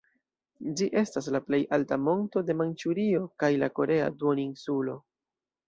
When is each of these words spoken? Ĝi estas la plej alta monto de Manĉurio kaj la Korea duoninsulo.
Ĝi 0.79 0.87
estas 1.01 1.27
la 1.35 1.41
plej 1.49 1.59
alta 1.77 1.99
monto 2.07 2.43
de 2.49 2.57
Manĉurio 2.63 3.23
kaj 3.45 3.53
la 3.67 3.71
Korea 3.81 4.11
duoninsulo. 4.25 5.01